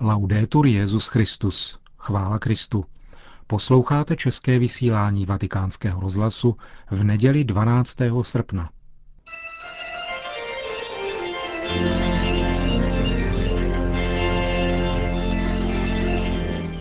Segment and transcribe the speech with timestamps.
[0.00, 1.78] Laudetur Jezus Christus.
[1.98, 2.84] Chvála Kristu.
[3.46, 6.56] Posloucháte české vysílání Vatikánského rozhlasu
[6.90, 7.96] v neděli 12.
[8.22, 8.70] srpna.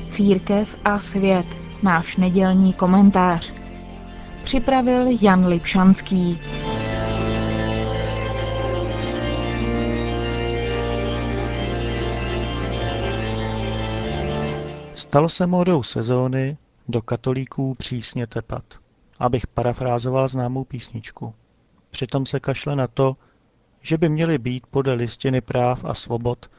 [0.10, 1.46] Církev a svět.
[1.84, 3.54] Náš nedělní komentář.
[4.44, 6.40] Připravil Jan Lipšanský.
[15.06, 18.64] Stalo se módou sezóny do katolíků přísně tepat,
[19.20, 21.34] abych parafrázoval známou písničku.
[21.90, 23.18] Přitom se kašle na to,
[23.82, 26.52] že by měli být podle listiny práv a svobod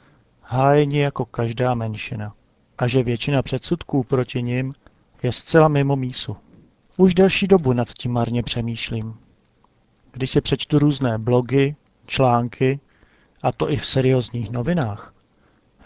[0.43, 2.35] hájeni jako každá menšina
[2.79, 4.75] a že většina předsudků proti nim
[5.23, 6.37] je zcela mimo mísu.
[6.97, 9.15] Už delší dobu nad tím marně přemýšlím.
[10.13, 12.81] Když si přečtu různé blogy, články,
[13.43, 15.15] a to i v seriózních novinách,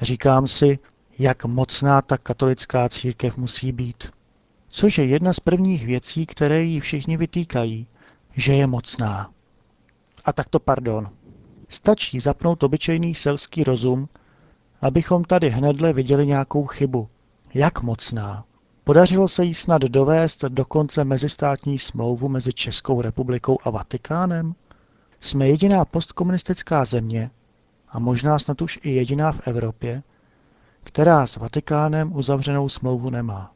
[0.01, 0.79] říkám si,
[1.20, 4.10] jak mocná ta katolická církev musí být.
[4.68, 7.87] Což je jedna z prvních věcí, které jí všichni vytýkají,
[8.37, 9.30] že je mocná.
[10.24, 11.10] A tak to pardon.
[11.68, 14.09] Stačí zapnout obyčejný selský rozum,
[14.80, 17.09] abychom tady hnedle viděli nějakou chybu.
[17.55, 18.45] Jak mocná.
[18.84, 24.55] Podařilo se jí snad dovést dokonce mezistátní smlouvu mezi Českou republikou a Vatikánem?
[25.21, 27.30] Jsme jediná postkomunistická země,
[27.88, 30.02] a možná snad už i jediná v Evropě,
[30.85, 33.53] která s Vatikánem uzavřenou smlouvu nemá.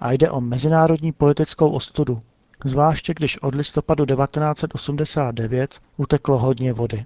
[0.00, 2.22] A jde o mezinárodní politickou ostudu,
[2.64, 7.04] zvláště když od listopadu 1989 uteklo hodně vody.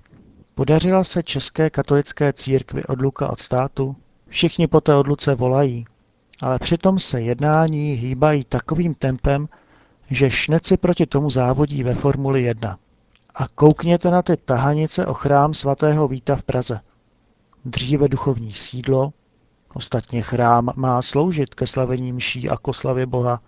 [0.54, 3.96] Podařila se české katolické církvi odluka od státu?
[4.28, 5.86] Všichni po té odluce volají,
[6.42, 9.48] ale přitom se jednání hýbají takovým tempem,
[10.10, 12.78] že šneci proti tomu závodí ve Formuli 1.
[13.34, 16.80] A koukněte na ty tahanice o chrám svatého Víta v Praze.
[17.64, 19.12] Dříve duchovní sídlo,
[19.74, 23.40] Ostatně chrám má sloužit ke slavení mší a koslavě Boha.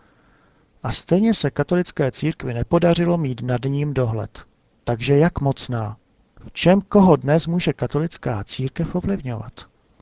[0.82, 4.44] A stejně se katolické církvi nepodařilo mít nad ním dohled.
[4.84, 5.96] Takže jak mocná?
[6.44, 9.52] V čem koho dnes může katolická církev ovlivňovat?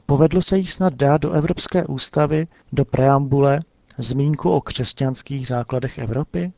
[0.06, 3.60] Povedlo se jí snad dát do Evropské ústavy, do preambule,
[3.98, 6.52] zmínku o křesťanských základech Evropy?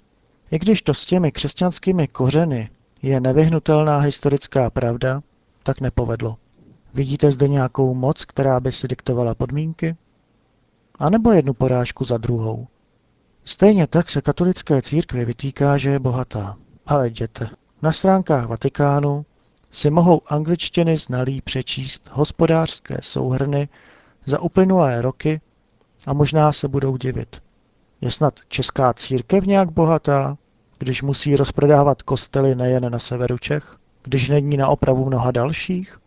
[0.51, 2.71] I když to s těmi křesťanskými kořeny
[3.03, 5.23] je nevyhnutelná historická pravda,
[5.63, 6.37] tak nepovedlo.
[6.95, 9.97] Vidíte zde nějakou moc, která by si diktovala podmínky?
[10.99, 12.67] A nebo jednu porážku za druhou?
[13.45, 16.57] Stejně tak se katolické církvi vytýká, že je bohatá.
[16.87, 17.51] Ale jděte.
[17.83, 19.27] Na stránkách Vatikánu
[19.71, 23.69] si mohou angličtiny znalí přečíst hospodářské souhrny
[24.25, 25.41] za uplynulé roky
[26.07, 27.43] a možná se budou divit.
[28.01, 30.37] Je snad česká církev nějak bohatá,
[30.79, 35.99] když musí rozprodávat kostely nejen na severu Čech, když není na opravu mnoha dalších?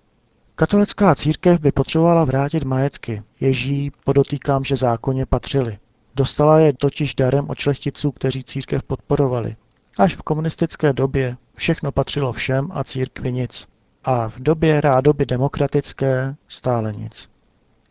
[0.60, 5.78] Katolická církev by potřebovala vrátit majetky, ježí podotýkám, že zákonně patřily.
[6.16, 9.56] Dostala je totiž darem od šlechticů, kteří církev podporovali.
[9.98, 13.68] Až v komunistické době všechno patřilo všem a církvi nic.
[14.04, 17.30] A v době rádoby demokratické stále nic.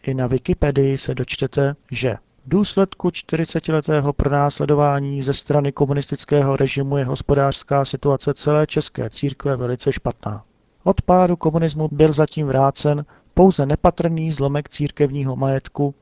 [0.03, 2.15] I na Wikipedii se dočtete, že
[2.47, 9.93] v důsledku 40-letého pronásledování ze strany komunistického režimu je hospodářská situace celé české církve velice
[9.93, 10.45] špatná.
[10.87, 13.05] Od pádu komunismu byl zatím vrácen
[13.35, 15.95] pouze nepatrný zlomek církevního majetku,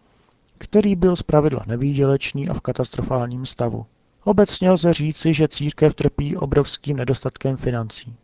[0.58, 3.86] který byl zpravidla nevýdělečný a v katastrofálním stavu.
[4.24, 8.14] Obecně lze říci, že církev trpí obrovským nedostatkem financí.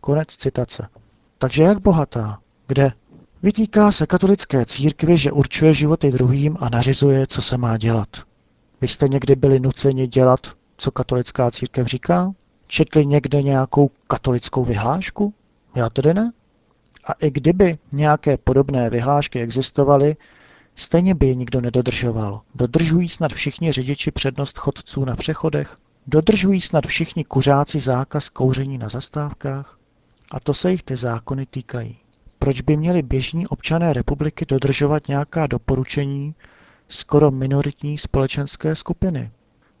[0.00, 0.88] Konec citace.
[1.38, 2.38] Takže jak bohatá?
[2.66, 2.92] Kde?
[3.42, 8.08] Vytýká se katolické církvi, že určuje životy druhým a nařizuje, co se má dělat.
[8.80, 10.40] Vy jste někdy byli nuceni dělat,
[10.76, 12.32] co katolická církev říká?
[12.66, 15.34] Četli někde nějakou katolickou vyhlášku?
[15.78, 16.32] Já tedy ne.
[17.04, 20.16] A i kdyby nějaké podobné vyhlášky existovaly,
[20.76, 22.40] stejně by je nikdo nedodržoval.
[22.54, 25.76] Dodržují snad všichni řidiči přednost chodců na přechodech?
[26.06, 29.78] Dodržují snad všichni kuřáci zákaz kouření na zastávkách?
[30.30, 31.96] A to se jich ty zákony týkají.
[32.38, 36.34] Proč by měli běžní občané republiky dodržovat nějaká doporučení
[36.88, 39.30] skoro minoritní společenské skupiny?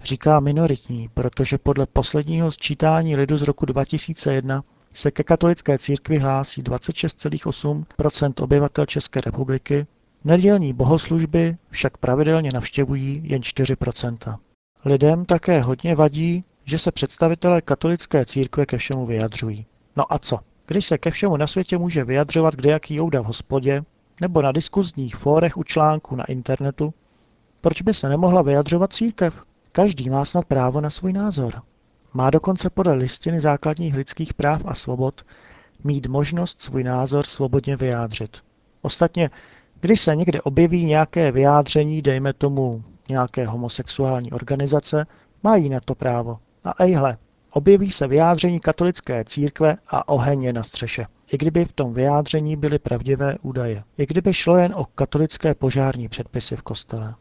[0.02, 4.62] Říká minoritní, protože podle posledního sčítání lidu z roku 2001
[4.92, 9.86] se ke katolické církvi hlásí 26,8% obyvatel České republiky,
[10.24, 14.38] nedělní bohoslužby však pravidelně navštěvují jen 4%
[14.84, 19.66] Lidem také hodně vadí, že se představitelé katolické církve ke všemu vyjadřují.
[19.96, 20.38] No a co?
[20.66, 23.84] Když se ke všemu na světě může vyjadřovat kdejaký jouda v hospodě,
[24.20, 26.94] nebo na diskuzních fórech u článku na internetu,
[27.60, 29.42] proč by se nemohla vyjadřovat církev?
[29.72, 31.62] Každý má snad právo na svůj názor.
[32.12, 35.22] Má dokonce podle listiny základních lidských práv a svobod
[35.84, 38.36] mít možnost svůj názor svobodně vyjádřit.
[38.82, 39.30] Ostatně
[39.80, 45.06] Když se někde objeví nějaké vyjádření, dejme tomu nějaké homosexuální organizace,
[45.42, 46.38] mají na to právo.
[46.64, 47.18] A ejhle,
[47.50, 51.06] objeví se vyjádření katolické církve a oheň je na střeše.
[51.32, 53.84] I kdyby v tom vyjádření byly pravdivé údaje.
[53.98, 57.14] I kdyby šlo jen o katolické požární předpisy v kostele.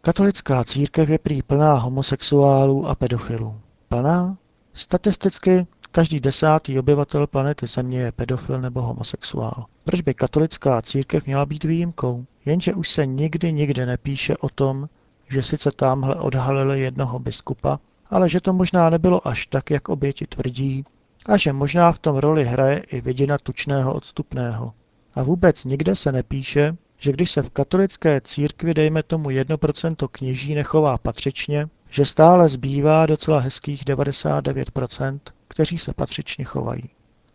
[0.00, 3.60] Katolická církev je prý plná homosexuálů a pedofilů.
[3.88, 4.36] Plná?
[4.74, 9.64] Statisticky každý desátý obyvatel planety Země je pedofil nebo homosexuál.
[9.84, 12.24] Proč by katolická církev měla být výjimkou?
[12.44, 14.88] Jenže už se nikdy nikde nepíše o tom,
[15.28, 17.80] že sice tamhle odhalili jednoho biskupa,
[18.10, 20.84] ale že to možná nebylo až tak, jak oběti tvrdí,
[21.26, 24.72] a že možná v tom roli hraje i vidina tučného odstupného.
[25.14, 30.54] A vůbec nikde se nepíše, že když se v katolické církvi dejme tomu 1% kněží
[30.54, 36.90] nechová patřičně, že stále zbývá docela hezkých 99%, kteří se patřičně chovají.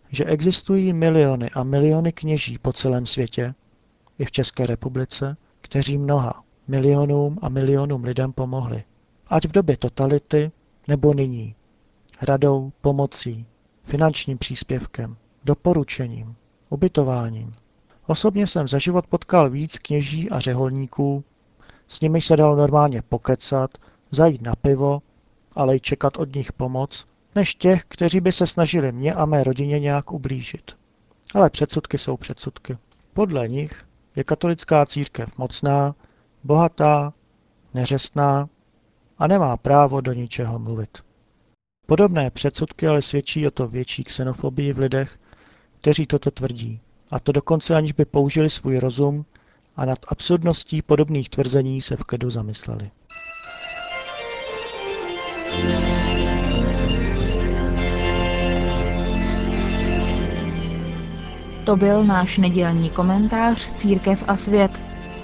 [0.10, 3.54] Že existují miliony a miliony kněží po celém světě,
[4.20, 8.84] i v České republice, kteří mnoha, milionům a milionům lidem pomohli.
[9.28, 10.52] Ať v době totality,
[10.88, 11.56] nebo nyní.
[12.22, 13.46] Radou, pomocí,
[13.84, 16.36] finančním příspěvkem, doporučením,
[16.70, 17.52] ubytováním.
[18.08, 21.24] Osobně jsem za život potkal víc kněží a řeholníků,
[21.88, 23.78] s nimi se dalo normálně pokecat,
[24.16, 25.02] zajít na pivo,
[25.56, 29.44] ale i čekat od nich pomoc, než těch, kteří by se snažili mě a mé
[29.44, 30.72] rodině nějak ublížit.
[31.36, 32.78] Ale předsudky jsou předsudky.
[33.14, 35.96] Podle nich je katolická církev mocná,
[36.44, 37.14] bohatá,
[37.74, 38.50] neřestná
[39.18, 40.98] a nemá právo do ničeho mluvit.
[41.88, 45.20] Podobné předsudky ale svědčí o to větší xenofobii v lidech,
[45.80, 46.80] kteří toto tvrdí,
[47.12, 49.26] a to dokonce aniž by použili svůj rozum
[49.76, 52.92] a nad absurdností podobných tvrzení se v klidu zamysleli.
[61.66, 64.72] To byl náš nedělní komentář Církev a svět.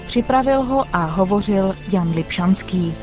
[0.06, 2.94] Připravil ho a hovořil Jan Lipšanský.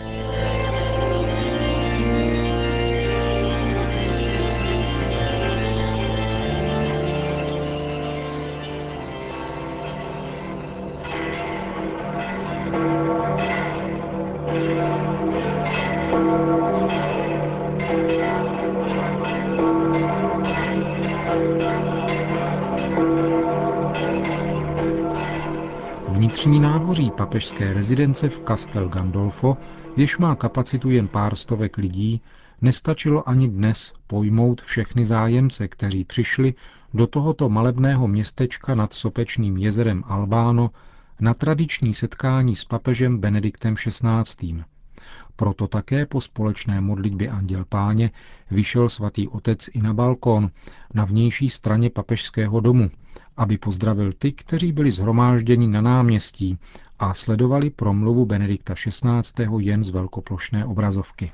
[26.38, 29.58] Vnitřní nádvoří papežské rezidence v Castel Gandolfo,
[29.96, 32.22] jež má kapacitu jen pár stovek lidí,
[32.62, 36.54] nestačilo ani dnes pojmout všechny zájemce, kteří přišli
[36.94, 40.72] do tohoto malebného městečka nad sopečným jezerem Albáno
[41.20, 44.64] na tradiční setkání s papežem Benediktem XVI.
[45.36, 48.12] Proto také po společné modlitbě Anděl Páně
[48.52, 50.50] vyšel svatý otec i na balkón
[50.94, 52.90] na vnější straně papežského domu,
[53.38, 56.58] aby pozdravil ty, kteří byli zhromážděni na náměstí
[57.00, 59.48] a sledovali promluvu Benedikta XVI.
[59.60, 61.32] jen z velkoplošné obrazovky.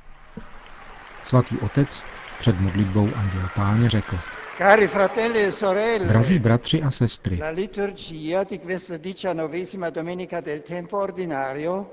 [1.23, 2.05] Svatý otec
[2.39, 4.17] před modlitbou Anděl Páně řekl,
[4.57, 10.61] Cari fratelli e sorelle, Drazí bratři a sestry, la liturgia di questa diciannovesima domenica del
[10.61, 11.89] tempo ordinario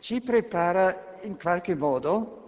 [0.00, 2.44] ci prepara in qualche modo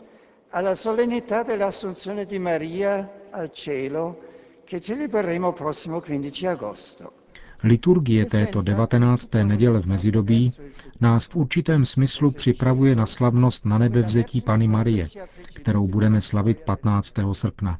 [0.51, 4.17] alla solennità dell'Assunzione di Maria al cielo
[4.65, 7.13] che celebreremo prossimo 15 agosto.
[7.63, 9.45] liturgie této 19.
[9.45, 10.53] neděle v mezidobí
[11.01, 15.09] nás v určitém smyslu připravuje na slavnost na nebe vzetí Pany Marie,
[15.45, 17.15] kterou budeme slavit 15.
[17.33, 17.79] srpna.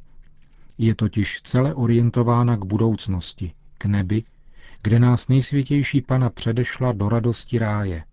[0.77, 4.23] Je totiž celé orientována k budoucnosti, k nebi,
[4.83, 8.03] kde nás nejsvětější Pana předešla do radosti ráje.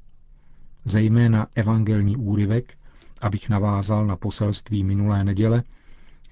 [0.85, 2.75] Zejména evangelní úryvek,
[3.21, 5.62] abych navázal na poselství minulé neděle,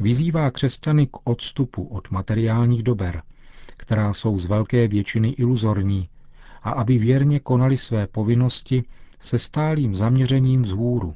[0.01, 3.23] vyzývá křesťany k odstupu od materiálních dober,
[3.77, 6.09] která jsou z velké většiny iluzorní,
[6.63, 8.85] a aby věrně konali své povinnosti
[9.21, 11.15] se stálým zaměřením vzhůru.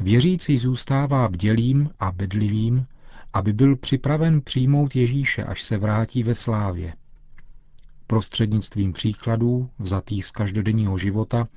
[0.00, 2.86] Věřící zůstává bdělým a bedlivým,
[3.32, 6.94] aby byl připraven přijmout Ježíše, až se vrátí ve slávě.
[8.06, 11.48] Prostřednictvím příkladů, vzatých z každodenního života,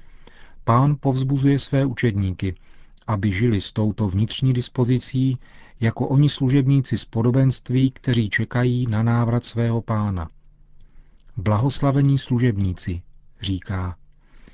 [0.64, 2.56] pán povzbuzuje své učedníky,
[3.08, 5.38] aby žili s touto vnitřní dispozicí
[5.80, 10.30] jako oni služebníci z podobenství, kteří čekají na návrat svého pána.
[11.38, 13.02] Blahoslavení služebníci,
[13.42, 13.96] říká,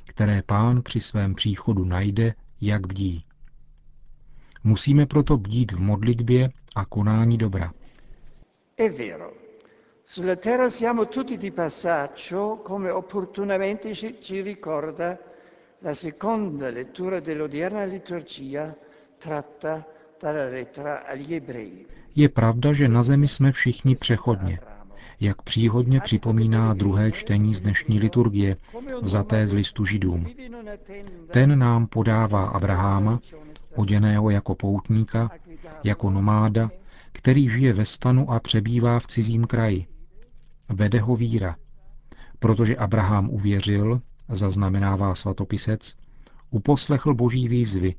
[0.06, 3.24] které pán při svém příchodu najde, jak bdí.
[4.64, 7.74] Musíme proto bdít v modlitbě a konání dobra.
[8.78, 9.34] È vero,
[10.06, 15.18] sulla terra siamo tutti di passaggio, come opportunamente ci, ricorda
[15.82, 18.76] la seconda lettura dell'odierna liturgia
[19.20, 19.86] tratta
[20.20, 21.86] dalla lettera agli ebrei.
[22.16, 24.60] Je pravda, že na zemi jsme všichni přechodně,
[25.20, 28.58] jak příhodně připomíná druhé čtení z dnešní liturgie,
[29.02, 30.28] vzaté z listu židům.
[31.32, 33.20] Ten nám podává Abraháma,
[33.76, 35.32] oděného jako poutníka,
[35.84, 36.72] jako nomáda,
[37.12, 39.86] který žije ve stanu a přebývá v cizím kraji.
[40.70, 41.56] Vede ho víra,
[42.40, 44.02] protože Abraham uvěřil,
[44.36, 45.96] zaznamenává svatopisec,
[46.50, 47.96] uposlechl boží výzvy,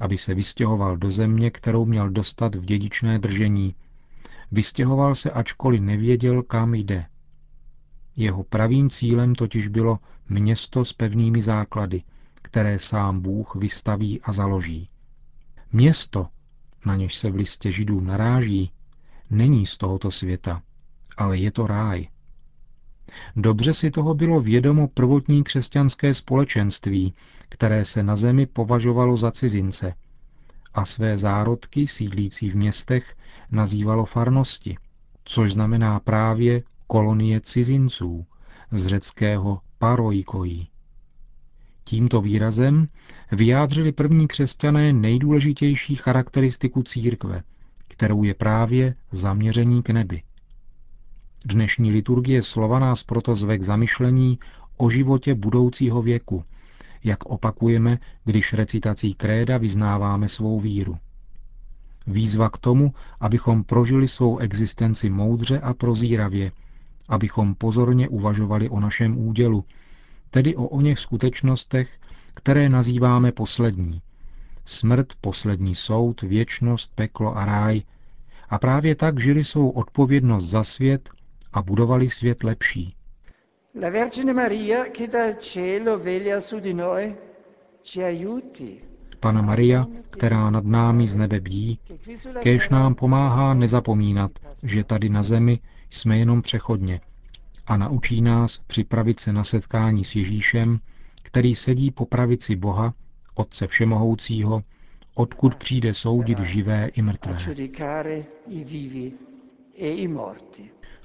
[0.00, 3.74] aby se vystěhoval do země, kterou měl dostat v dědičné držení.
[4.52, 7.06] Vystěhoval se, ačkoliv nevěděl, kam jde.
[8.16, 12.02] Jeho pravým cílem totiž bylo město s pevnými základy,
[12.42, 14.88] které sám Bůh vystaví a založí.
[15.72, 16.26] Město,
[16.86, 18.72] na něž se v listě židů naráží,
[19.30, 20.62] není z tohoto světa,
[21.16, 22.08] ale je to ráj.
[23.36, 27.14] Dobře si toho bylo vědomo prvotní křesťanské společenství,
[27.48, 29.94] které se na zemi považovalo za cizince
[30.74, 33.16] a své zárodky sídlící v městech
[33.50, 34.76] nazývalo farnosti,
[35.24, 38.26] což znamená právě kolonie cizinců,
[38.70, 40.68] z řeckého paroikojí.
[41.84, 42.86] Tímto výrazem
[43.32, 47.42] vyjádřili první křesťané nejdůležitější charakteristiku církve,
[47.88, 50.22] kterou je právě zaměření k nebi.
[51.44, 54.38] Dnešní liturgie slova nás proto zve k zamyšlení
[54.76, 56.44] o životě budoucího věku,
[57.04, 60.98] jak opakujeme, když recitací kréda vyznáváme svou víru.
[62.06, 66.52] Výzva k tomu, abychom prožili svou existenci moudře a prozíravě,
[67.08, 69.64] abychom pozorně uvažovali o našem údělu,
[70.30, 71.98] tedy o oněch skutečnostech,
[72.34, 74.02] které nazýváme poslední.
[74.64, 77.82] Smrt, poslední soud, věčnost, peklo a ráj.
[78.50, 81.10] A právě tak žili svou odpovědnost za svět
[81.52, 82.94] a budovali svět lepší.
[83.80, 87.16] La Vergine Maria, che dal cielo veglia su di noi,
[87.82, 88.80] ci aiuti.
[89.20, 91.78] Pana Maria, která nad námi z nebe bdí,
[92.40, 94.30] kéž nám pomáhá nezapomínat,
[94.62, 95.58] že tady na zemi
[95.90, 97.00] jsme jenom přechodně
[97.68, 100.80] a naučí nás připravit se na setkání s Ježíšem,
[101.22, 102.94] který sedí po pravici Boha,
[103.34, 104.62] Otce Všemohoucího,
[105.14, 107.36] odkud přijde soudit živé i mrtvé.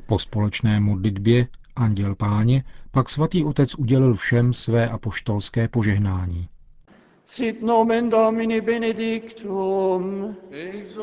[0.06, 6.50] Po společné modlitbě Anděl Páně pak svatý otec udělil všem své apoštolské požehnání.
[7.26, 10.36] Sit nomen Domini benedictum.
[10.52, 10.98] Ex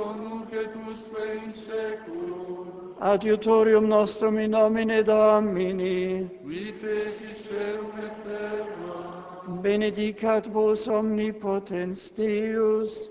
[0.52, 2.68] et usque in seculum.
[3.00, 6.30] Adiutorium nostrum in nomine Domini.
[6.42, 9.44] Qui feci celum et terra.
[9.48, 13.10] Benedicat vos omnipotens Deus,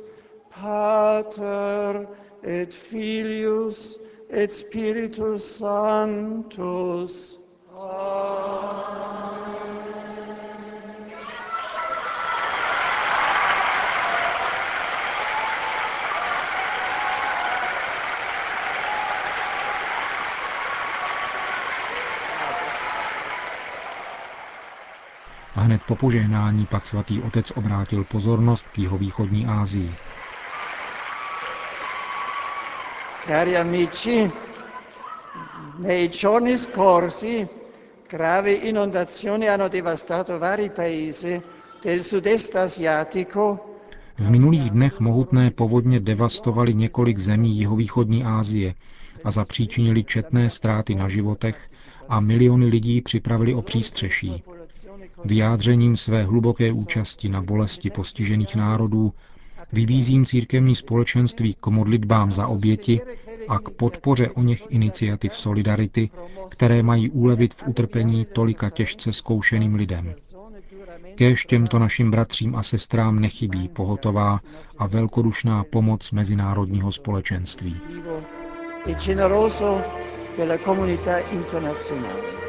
[0.49, 2.07] Pater
[2.43, 7.39] et Filius et Spiritus Sanctus.
[25.55, 29.95] A hned po požehnání pak svatý otec obrátil pozornost k jihovýchodní Ázii.
[33.29, 34.27] Cari amici,
[35.77, 37.47] nei giorni scorsi
[38.09, 41.39] gravi inondazioni hanno devastato vari paesi
[41.79, 43.59] del sud-est asiatico
[44.17, 48.73] V minulých dnech mohutné povodně devastovaly několik zemí jihovýchodní Asie
[49.23, 51.69] a zapříčinili četné ztráty na životech
[52.07, 54.43] a miliony lidí připravili o přístřeší.
[55.25, 59.13] Vyjádřením své hluboké účasti na bolesti postižených národů
[59.73, 63.01] vybízím církevní společenství k modlitbám za oběti
[63.47, 66.09] a k podpoře o něch iniciativ solidarity,
[66.49, 70.13] které mají ulevit v utrpení tolika těžce zkoušeným lidem.
[71.15, 74.39] Kéž těmto našim bratřím a sestrám nechybí pohotová
[74.77, 77.79] a velkodušná pomoc mezinárodního společenství.
[78.85, 79.81] e generoso
[80.37, 82.48] della comunità internazionale.